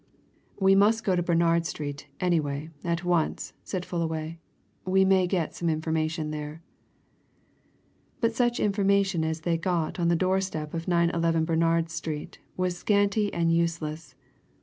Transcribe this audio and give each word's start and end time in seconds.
"We 0.59 0.73
must 0.73 1.03
go 1.03 1.15
to 1.15 1.21
Bernard 1.21 1.67
Street, 1.67 2.07
anyway, 2.19 2.71
at 2.83 3.03
once," 3.03 3.53
said 3.63 3.85
Fullaway. 3.85 4.39
"We 4.83 5.05
may 5.05 5.27
get 5.27 5.53
some 5.53 5.69
information 5.69 6.31
there." 6.31 6.63
But 8.19 8.33
such 8.33 8.59
information 8.59 9.23
as 9.23 9.41
they 9.41 9.59
got 9.59 9.99
on 9.99 10.07
the 10.07 10.15
door 10.15 10.41
step 10.41 10.73
of 10.73 10.87
911 10.87 11.45
Bernard 11.45 11.91
Street 11.91 12.39
was 12.57 12.75
scanty 12.79 13.31
and 13.31 13.53
useless. 13.53 14.15